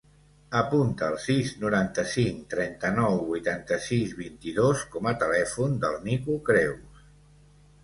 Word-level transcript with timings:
Apunta 0.59 1.09
el 1.11 1.17
sis, 1.25 1.51
noranta-cinc, 1.63 2.39
trenta-nou, 2.55 3.21
vuitanta-sis, 3.29 4.17
vint-i-dos 4.23 4.83
com 4.97 5.13
a 5.13 5.17
telèfon 5.27 5.79
del 5.87 6.03
Nico 6.11 6.41
Creus. 6.51 7.07